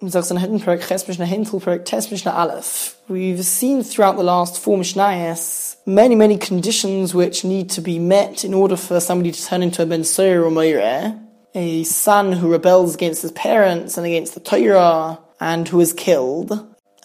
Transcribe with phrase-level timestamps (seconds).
[0.00, 0.12] We've
[3.44, 8.54] seen throughout the last four Mishnayos many, many conditions which need to be met in
[8.54, 11.20] order for somebody to turn into a Ben Soyer or Moireh,
[11.52, 16.52] a son who rebels against his parents and against the Torah, and who is killed.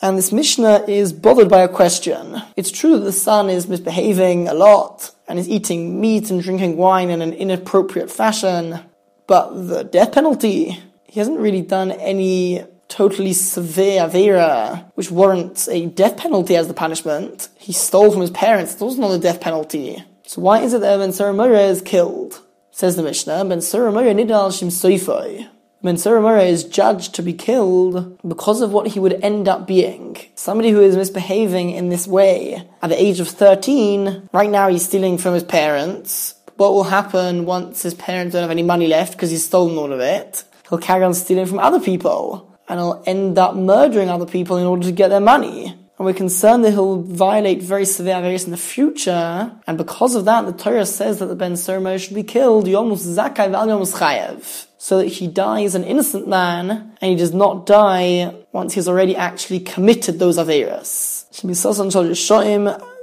[0.04, 2.44] And this Mishnah is bothered by a question.
[2.55, 6.78] It's true that the son is misbehaving a lot and is eating meat and drinking
[6.78, 8.82] wine in an inappropriate fashion,
[9.25, 15.88] but the death penalty, he hasn't really done any totally severe Avera, which warrants a
[15.88, 17.49] death penalty as the punishment.
[17.58, 20.04] He stole from his parents, that was not a death penalty.
[20.27, 22.41] So why is it that Ben Saramura is killed?
[22.70, 25.49] Says the Mishnah, Ben Saramura nidal shim soifoi.
[25.82, 30.16] Ben Saramura is judged to be killed because of what he would end up being.
[30.35, 34.85] Somebody who is misbehaving in this way at the age of 13, right now he's
[34.85, 36.35] stealing from his parents.
[36.57, 39.91] What will happen once his parents don't have any money left because he's stolen all
[39.91, 40.44] of it?
[40.70, 44.66] He'll carry on stealing from other people and he'll end up murdering other people in
[44.66, 45.67] order to get their money.
[45.98, 49.55] And we're concerned that he'll violate very severe averis in the future.
[49.68, 53.05] And because of that, the Torah says that the Ben Sermo should be killed, Yomus
[53.05, 54.68] Zakai Yomus Chayev.
[54.79, 59.16] So that he dies an innocent man, and he does not die once he's already
[59.16, 61.23] actually committed those averis.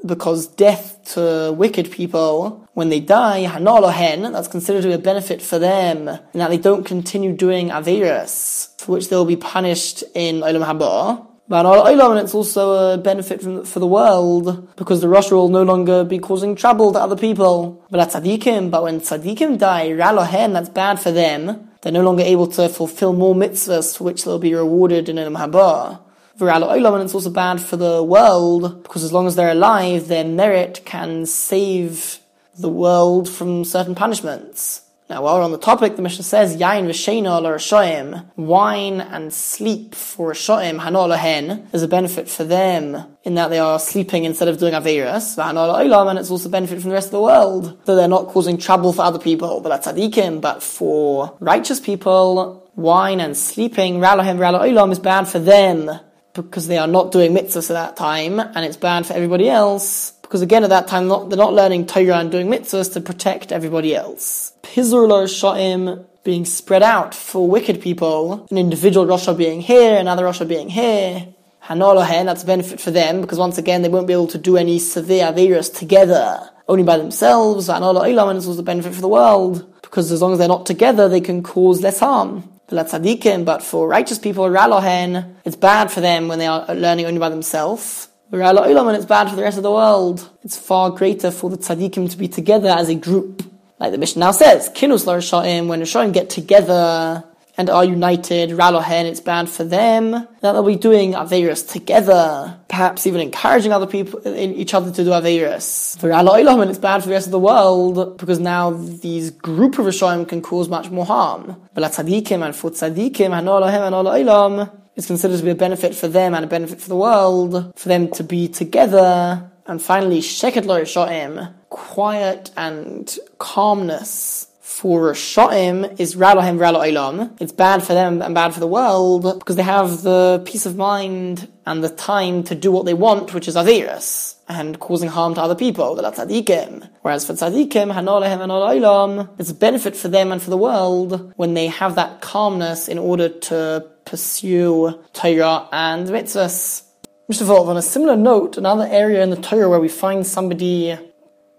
[0.04, 5.42] Because death to wicked people, when they die, Hanalohen, that's considered to be a benefit
[5.42, 10.40] for them, and that they don't continue doing averis for which they'll be punished in
[10.40, 11.26] Olam Haba.
[11.48, 15.64] But Olam, and it's also a benefit for the world, because the Rasha will no
[15.64, 17.84] longer be causing trouble to other people.
[17.90, 21.68] But at Tzadikim, but when Tzadikim die, Ralohen, that's bad for them.
[21.82, 25.36] They're no longer able to fulfill more mitzvahs for which they'll be rewarded in Olam
[25.36, 26.00] Haba.
[26.46, 30.24] Olam, and it's also bad for the world, because as long as they're alive, their
[30.24, 32.18] merit can save
[32.58, 34.82] the world from certain punishments.
[35.08, 39.94] Now, while we're on the topic, the Mishnah says, Yain v'sheina l'rashoim, wine and sleep
[39.96, 44.46] for rashoim, hano lohen, is a benefit for them in that they are sleeping instead
[44.46, 47.20] of doing averas, v'hano lo'olam, and it's also a benefit from the rest of the
[47.20, 51.80] world, though they're not causing trouble for other people, but that's tzadikim, but for righteous
[51.80, 55.90] people, wine and sleeping, ralohem, ralo is bad for them,
[56.34, 60.12] because they are not doing mitzvahs at that time, and it's bad for everybody else,
[60.22, 63.50] because again, at that time, not, they're not learning Torah and doing mitzvahs to protect
[63.52, 64.52] everybody else.
[64.62, 70.46] Pizur Sha'im being spread out for wicked people, an individual Rasha being here, another Rasha
[70.46, 71.26] being here.
[71.64, 74.56] Hanolohen, that's a benefit for them, because once again, they won't be able to do
[74.56, 77.68] any severe Averas together, only by themselves.
[77.68, 80.48] Hanolo Ilam, and it's also a benefit for the world, because as long as they're
[80.48, 82.49] not together, they can cause less harm.
[82.70, 87.28] But for righteous people, Ralohen, it's bad for them when they are learning only by
[87.28, 90.28] themselves and it's bad for the rest of the world.
[90.42, 93.42] It's far greater for the tzaddikim to be together as a group.
[93.78, 97.24] Like the Mishnah now says, Kinus Larasha'im, when Rishayim get together
[97.60, 100.12] and are united, Ralohen, it's bad for them.
[100.12, 105.04] That they'll be doing Averis together, perhaps even encouraging other people, in each other to
[105.04, 105.98] do Averis.
[106.00, 109.78] For Ralo'ilam, and it's bad for the rest of the world, because now these group
[109.78, 111.60] of Rishayim can cause much more harm.
[111.74, 116.44] But tzaddikim and for tzaddikim, and is considered to be a benefit for them and
[116.44, 119.50] a benefit for the world, for them to be together.
[119.66, 127.36] And finally, Sheket Lo Sho'im, quiet and calmness for Sha'im is Ralohem Ralo Olam.
[127.40, 130.76] It's bad for them and bad for the world because they have the peace of
[130.76, 135.34] mind and the time to do what they want, which is Avirus, and causing harm
[135.34, 136.88] to other people, the Tzadikim.
[137.02, 141.34] Whereas for Tzadikim, Hanolehem Hanol Olam, it's a benefit for them and for the world
[141.36, 146.84] when they have that calmness in order to pursue Torah and mitzvahs.
[147.28, 150.96] Mishnah on a similar note, another area in the Torah where we find somebody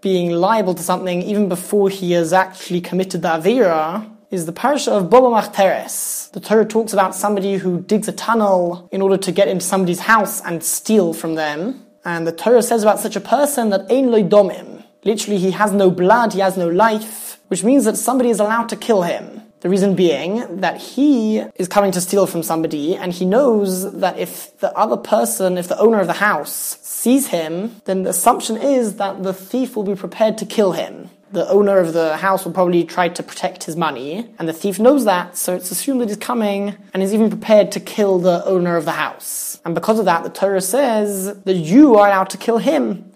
[0.02, 4.92] being liable to something even before he has actually committed the Avira is the parasha
[4.92, 6.32] of Boba Machteres.
[6.32, 10.00] The Torah talks about somebody who digs a tunnel in order to get into somebody's
[10.00, 11.86] house and steal from them.
[12.04, 14.84] And the Torah says about such a person that Ein Loy Domim.
[15.04, 18.70] Literally, he has no blood, he has no life, which means that somebody is allowed
[18.70, 19.42] to kill him.
[19.62, 24.18] The reason being that he is coming to steal from somebody and he knows that
[24.18, 28.58] if the other person, if the owner of the house sees him, then the assumption
[28.58, 31.12] is that the thief will be prepared to kill him.
[31.32, 34.80] The owner of the house will probably try to protect his money, and the thief
[34.80, 38.44] knows that, so it's assumed that he's coming and is even prepared to kill the
[38.46, 39.62] owner of the house.
[39.64, 43.12] And because of that, the Torah says that you are allowed to kill him.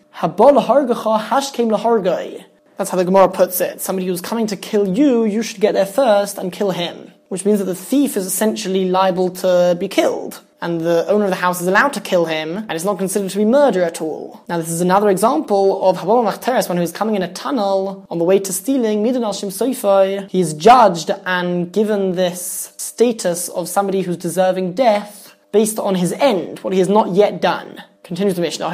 [2.77, 3.81] That's how the Gemara puts it.
[3.81, 7.11] Somebody who's coming to kill you, you should get there first and kill him.
[7.29, 10.41] Which means that the thief is essentially liable to be killed.
[10.65, 13.29] and the owner of the house is allowed to kill him, and it's not considered
[13.29, 14.43] to be murder at all.
[14.49, 18.05] Now, this is another example of Habama Machteres, one who is coming in a tunnel
[18.09, 23.47] on the way to stealing, Midan al Shim He is judged and given this status
[23.49, 27.83] of somebody who's deserving death based on his end, what he has not yet done.
[28.05, 28.69] Continues the Mishnah.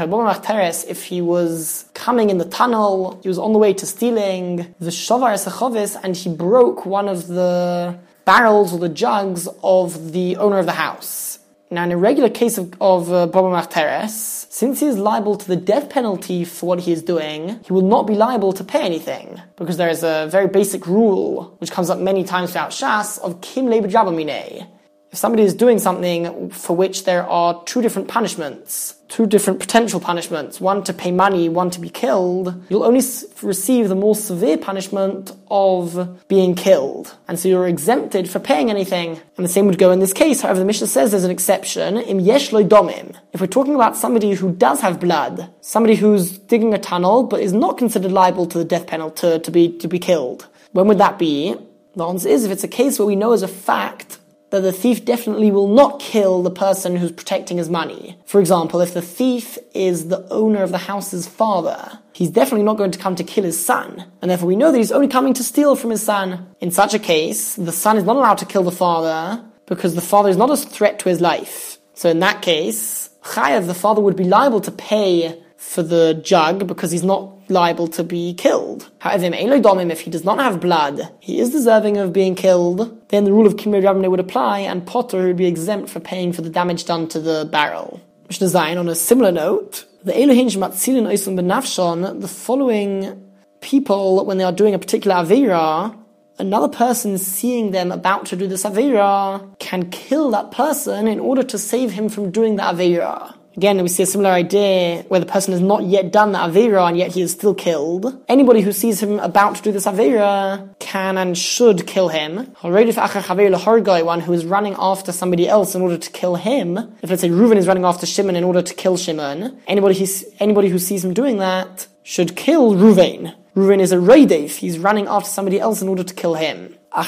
[0.90, 4.90] If he was coming in the tunnel, he was on the way to stealing the
[4.90, 10.60] Shavar Sechovis, and he broke one of the barrels or the jugs of the owner
[10.60, 11.40] of the house.
[11.70, 15.56] Now, in a regular case of, of uh, Teres, since he is liable to the
[15.56, 19.42] death penalty for what he is doing, he will not be liable to pay anything.
[19.56, 23.40] Because there is a very basic rule, which comes up many times throughout Shas, of
[23.40, 24.68] Kim Leib Jabamine.
[25.12, 30.00] If somebody is doing something for which there are two different punishments, two different potential
[30.00, 33.02] punishments, one to pay money, one to be killed, you'll only
[33.42, 37.14] receive the more severe punishment of being killed.
[37.28, 39.20] And so you're exempted for paying anything.
[39.36, 40.40] And the same would go in this case.
[40.40, 43.14] However, the Mishnah says there's an exception, im yesh domim.
[43.34, 47.42] If we're talking about somebody who does have blood, somebody who's digging a tunnel but
[47.42, 50.88] is not considered liable to the death penalty to, to be, to be killed, when
[50.88, 51.58] would that be?
[51.98, 54.20] The answer is if it's a case where we know as a fact
[54.52, 58.18] that the thief definitely will not kill the person who's protecting his money.
[58.26, 62.78] For example, if the thief is the owner of the house's father, he's definitely not
[62.78, 64.06] going to come to kill his son.
[64.22, 66.54] And therefore we know that he's only coming to steal from his son.
[66.60, 70.02] In such a case, the son is not allowed to kill the father because the
[70.02, 71.78] father is not a threat to his life.
[71.94, 76.68] So in that case, Chayav, the father would be liable to pay for the jug
[76.68, 78.90] because he's not liable to be killed.
[78.98, 83.32] However, if he does not have blood, he is deserving of being killed, then the
[83.32, 86.50] rule of Kimmer Rabne would apply and Potter would be exempt for paying for the
[86.50, 88.02] damage done to the barrel.
[88.28, 93.24] Mishnah Zayin, on a similar note, the Elohim Matzilin Oisim Benafshon, the following
[93.62, 95.96] people, when they are doing a particular Avera,
[96.40, 101.44] another person seeing them about to do this Avera can kill that person in order
[101.44, 103.36] to save him from doing the Avera.
[103.58, 106.88] Again, we see a similar idea where the person has not yet done the Avera
[106.88, 108.24] and yet he is still killed.
[108.30, 112.38] Anybody who sees him about to do this Avera can and should kill him.
[112.62, 116.78] One who is running after somebody else in order to kill him.
[117.02, 120.08] If let's say Reuven is running after Shimon in order to kill Shimon, anybody,
[120.40, 123.36] anybody who sees him doing that should kill Reuven.
[123.56, 124.56] Reuven is a Raidef.
[124.56, 126.78] He's running after somebody else in order to kill him.
[126.94, 127.08] If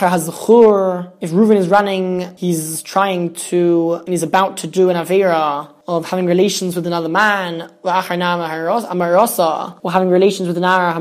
[1.32, 6.26] Reuven is running, he's trying to, and he's about to do an Avera of having
[6.26, 7.70] relations with another man,
[9.84, 10.94] or having relations with an Ara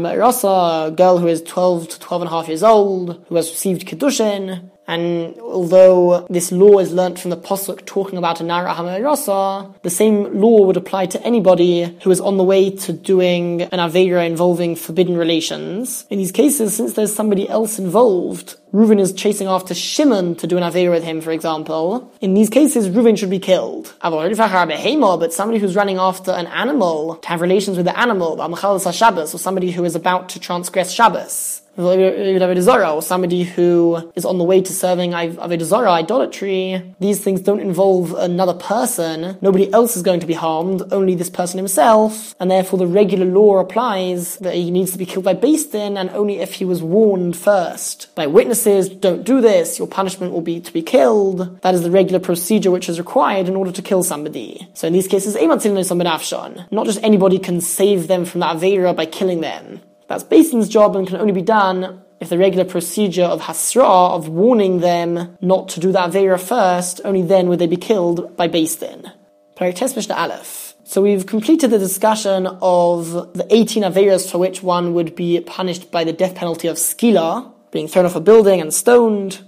[0.87, 3.87] a girl who is 12 to 12 and a half years old, who has received
[3.87, 9.75] Kiddushin, and although this law is learnt from the Pasuk talking about a Nara Hamarasa,
[9.81, 13.79] the same law would apply to anybody who is on the way to doing an
[13.79, 16.05] Avera involving forbidden relations.
[16.11, 20.59] In these cases, since there's somebody else involved, Reuven is chasing after Shimon to do
[20.59, 22.13] an Avera with him, for example.
[22.21, 23.95] In these cases, Reuven should be killed.
[24.03, 29.71] But somebody who's running after an animal to have relations with the animal, or somebody
[29.71, 35.13] who is about to transgress Shabbos or somebody who is on the way to serving
[35.13, 39.39] Avodah idolatry, these things don't involve another person.
[39.41, 43.27] Nobody else is going to be harmed, only this person himself, and therefore the regular
[43.27, 46.83] law applies that he needs to be killed by Din, and only if he was
[46.83, 51.61] warned first by witnesses, don't do this, your punishment will be to be killed.
[51.63, 54.69] That is the regular procedure which is required in order to kill somebody.
[54.75, 59.41] So in these cases, not just anybody can save them from that Avera by killing
[59.41, 59.81] them.
[60.13, 64.11] That's Beis Din's job and can only be done if the regular procedure of Hasra,
[64.11, 68.37] of warning them not to do that Avera first, only then would they be killed
[68.37, 69.11] by Beis Din.
[69.59, 70.75] Aleph.
[70.85, 75.91] So we've completed the discussion of the 18 Averas for which one would be punished
[75.91, 79.41] by the death penalty of Skila, being thrown off a building and stoned,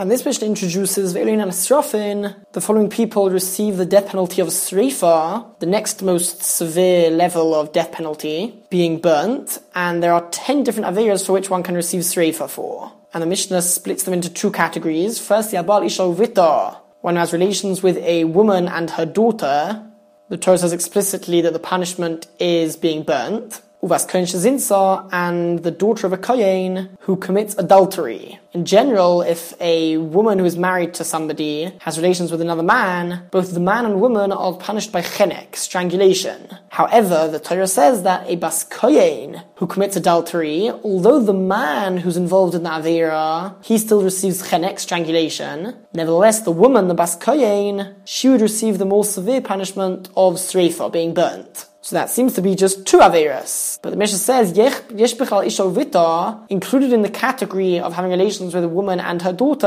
[0.00, 2.34] and this Mishnah introduces Ve'elin and.
[2.52, 7.74] The following people receive the death penalty of Sreifa, the next most severe level of
[7.74, 9.58] death penalty, being burnt.
[9.74, 12.90] And there are 10 different Averas for which one can receive Sreifa for.
[13.12, 15.18] And the Mishnah splits them into two categories.
[15.18, 19.84] First, the Abal Isha Vita, one who has relations with a woman and her daughter.
[20.30, 23.60] The Torah says explicitly that the punishment is being burnt.
[23.82, 28.38] Uvas Shazinsa and the daughter of a Kohen who commits adultery.
[28.52, 33.26] In general, if a woman who is married to somebody has relations with another man,
[33.30, 36.58] both the man and woman are punished by chenek, strangulation.
[36.68, 42.18] However, the Torah says that a bas kohen who commits adultery, although the man who's
[42.18, 45.74] involved in the avera, he still receives chenek, strangulation.
[45.94, 50.92] Nevertheless, the woman, the bas kohen, she would receive the more severe punishment of sreifa,
[50.92, 51.64] being burnt.
[51.82, 53.78] So that seems to be just two Averas.
[53.80, 54.74] But the Mishnah says, Yesh
[55.14, 59.32] Bichal Isho Vita, included in the category of having relations with a woman and her
[59.32, 59.66] daughter,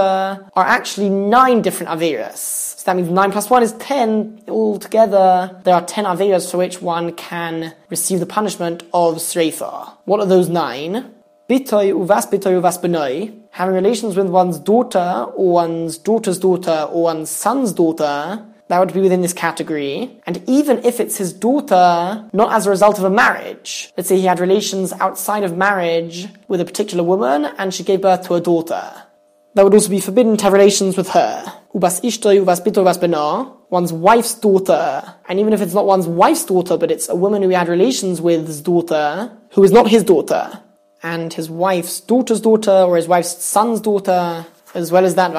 [0.54, 2.38] are actually nine different Averas.
[2.78, 4.44] So that means 9 plus 1 is 10.
[4.48, 9.94] Altogether, there are 10 Averas for which one can receive the punishment of Sreifa.
[10.06, 11.14] What are those nine?
[11.50, 17.04] Bitoy uvas bitoy uvas benoi, having relations with one's daughter, or one's daughter's daughter, or
[17.04, 20.20] one's son's daughter, that would be within this category.
[20.26, 24.18] And even if it's his daughter, not as a result of a marriage, let's say
[24.18, 28.34] he had relations outside of marriage with a particular woman and she gave birth to
[28.34, 28.92] a daughter,
[29.54, 31.44] that would also be forbidden to have relations with her.
[31.76, 33.00] Ubas ishtoi, ubas bito, ubas
[33.70, 35.04] one's wife's daughter.
[35.30, 37.68] And even if it's not one's wife's daughter, but it's a woman who he had
[37.68, 40.64] relations with's daughter, who is not his daughter,
[41.04, 45.32] and his wife's daughter's daughter or his wife's son's daughter, as well as that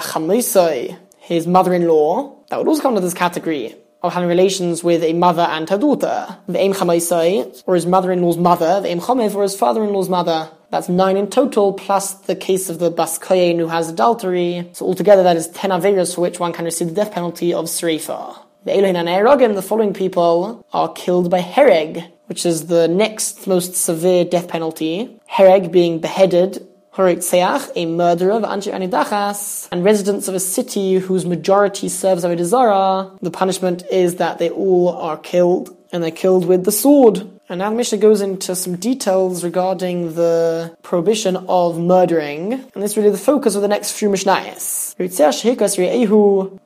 [1.19, 5.43] his mother-in-law, that would also come under this category of having relations with a mother
[5.43, 6.37] and her daughter.
[6.47, 10.51] The or his mother-in-law's mother, the or his father-in-law's mother.
[10.71, 14.69] That's nine in total, plus the case of the Baskayin who has adultery.
[14.73, 17.67] So altogether that is ten Averas for which one can receive the death penalty of
[17.67, 18.37] Sreifa.
[18.65, 23.47] The Elohim and Erogim, the following people, are killed by Hereg, which is the next
[23.47, 25.21] most severe death penalty.
[25.27, 31.27] Hereg being beheaded, Horitzeach, a murderer of Anshi Anidachas, and residents of a city whose
[31.27, 36.65] majority serves Avodah The punishment is that they all are killed, and they're killed with
[36.65, 37.29] the sword.
[37.49, 42.93] And now the Mishnah goes into some details regarding the prohibition of murdering, and this
[42.93, 44.95] is really the focus of the next few Mishnayos.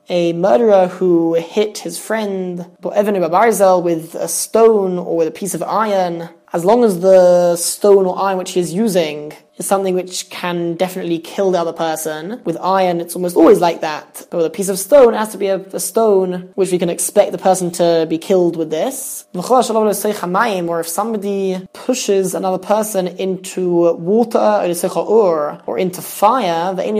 [0.09, 5.53] A murderer who hit his friend Evanu Barzel with a stone or with a piece
[5.53, 9.93] of iron, as long as the stone or iron which he is using is something
[9.93, 12.41] which can definitely kill the other person.
[12.45, 14.25] With iron, it's almost always like that.
[14.29, 16.79] But with a piece of stone, it has to be a, a stone which we
[16.79, 19.25] can expect the person to be killed with this.
[19.33, 24.39] Or if somebody pushes another person into water
[25.67, 26.97] or into fire, and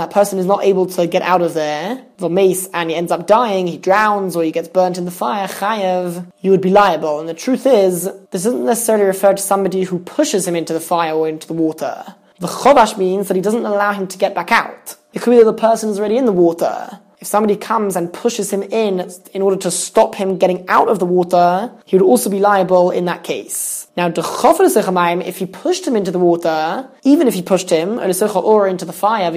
[0.00, 3.28] that person is not able to get out of there, mace, and he ends up
[3.28, 7.20] dying, he drowns, or he gets burnt in the fire, chayev, you would be liable.
[7.20, 10.80] And the truth is, this doesn't necessarily refer to somebody who pushes him into the
[10.80, 12.16] fire or into the water.
[12.40, 14.96] The chovash means that he doesn't allow him to get back out.
[15.12, 17.00] It could be that the person is already in the water.
[17.20, 21.00] If somebody comes and pushes him in in order to stop him getting out of
[21.00, 23.88] the water, he would also be liable in that case.
[23.96, 28.84] Now, if he pushed him into the water, even if he pushed him, or into
[28.84, 29.32] the fire,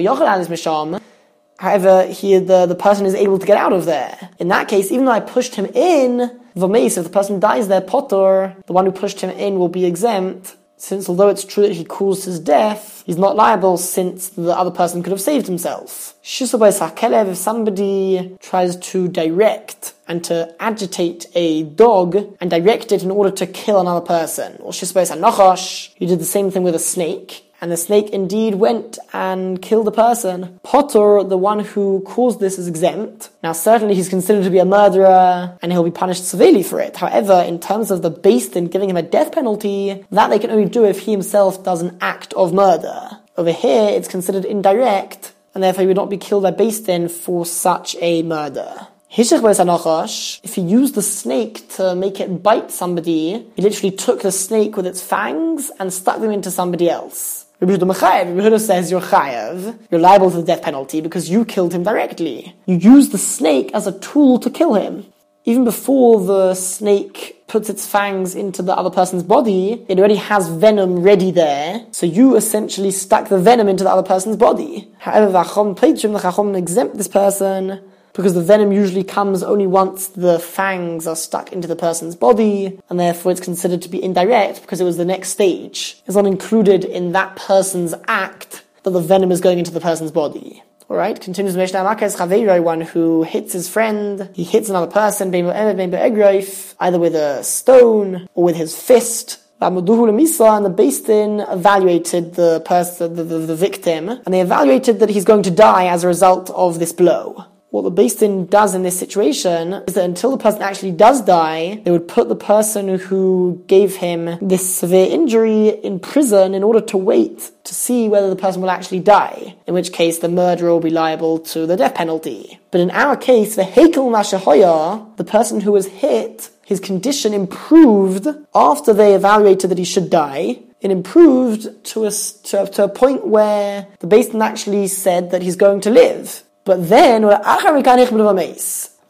[1.62, 4.30] however, he, the, the person is able to get out of there.
[4.40, 7.80] In that case, even though I pushed him in, V'meis, if the person dies there,
[7.80, 11.74] potter, the one who pushed him in will be exempt, since although it's true that
[11.74, 16.16] he caused his death, he's not liable since the other person could have saved himself.
[16.24, 23.04] Shisobesah Kelev, if somebody tries to direct and to agitate a dog and direct it
[23.04, 27.51] in order to kill another person, or you did the same thing with a snake,
[27.62, 30.58] and the snake indeed went and killed a person.
[30.64, 33.30] Potter, the one who caused this, is exempt.
[33.40, 36.96] Now, certainly he's considered to be a murderer, and he'll be punished severely for it.
[36.96, 40.50] However, in terms of the Beis Din giving him a death penalty, that they can
[40.50, 43.10] only do if he himself does an act of murder.
[43.36, 47.08] Over here, it's considered indirect, and therefore he would not be killed by Beis Din
[47.08, 48.88] for such a murder.
[49.14, 54.76] If he used the snake to make it bite somebody, he literally took the snake
[54.76, 57.41] with its fangs and stuck them into somebody else.
[57.62, 61.84] Rabbi Yehuda says you're chayav, you're liable to the death penalty because you killed him
[61.84, 62.56] directly.
[62.66, 65.06] You used the snake as a tool to kill him.
[65.44, 70.48] Even before the snake puts its fangs into the other person's body, it already has
[70.48, 71.86] venom ready there.
[71.92, 74.88] So you essentially stuck the venom into the other person's body.
[74.98, 77.80] However, the Chacham exempt this person
[78.12, 82.78] because the venom usually comes only once the fangs are stuck into the person's body,
[82.88, 86.00] and therefore it's considered to be indirect because it was the next stage.
[86.06, 90.10] It's not included in that person's act that the venom is going into the person's
[90.10, 90.62] body.
[90.90, 96.98] Alright, continues Mishnah Makas Chaveiroi, one who hits his friend, he hits another person, either
[96.98, 103.38] with a stone or with his fist, and the Din evaluated the person, the, the,
[103.38, 106.92] the, victim, and they evaluated that he's going to die as a result of this
[106.92, 110.92] blow what the Beis Din does in this situation is that until the person actually
[110.92, 116.52] does die, they would put the person who gave him this severe injury in prison
[116.52, 120.18] in order to wait to see whether the person will actually die, in which case
[120.18, 122.60] the murderer will be liable to the death penalty.
[122.70, 128.28] But in our case, the Hekel Mashahoya, the person who was hit, his condition improved
[128.54, 133.26] after they evaluated that he should die, it improved to a, to, to a point
[133.26, 136.42] where the Beis Din actually said that he's going to live.
[136.64, 137.24] But then,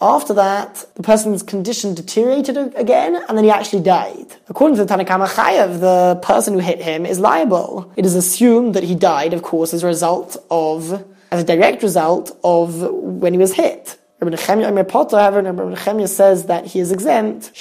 [0.02, 4.26] after that, the person's condition deteriorated again, and then he actually died.
[4.48, 7.92] According to the Tanna Kamma Chayav, the person who hit him is liable.
[7.96, 11.82] It is assumed that he died, of course, as a result of, as a direct
[11.82, 13.98] result of when he was hit.
[14.24, 17.52] Rabbi Nechemia says that he is exempt,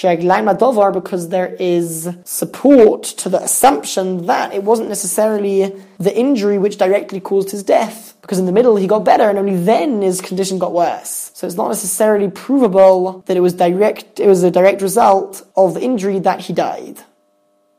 [0.94, 7.20] because there is support to the assumption that it wasn't necessarily the injury which directly
[7.20, 10.60] caused his death, because in the middle he got better and only then his condition
[10.60, 11.32] got worse.
[11.34, 15.74] So it's not necessarily provable that it was direct, it was a direct result of
[15.74, 17.00] the injury that he died.